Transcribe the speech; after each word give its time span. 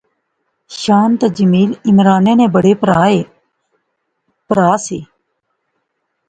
شان 0.81 1.09
تے 1.19 1.27
جمیل 1.37 1.71
عمرانے 1.89 2.33
نے 2.39 2.47
بڑے 2.55 2.73
پرہا 4.49 4.75
سے 4.85 4.99